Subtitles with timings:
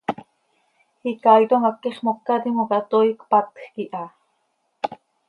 [1.11, 4.03] Icaaitom haquix moca timoca toii cpatjc iha.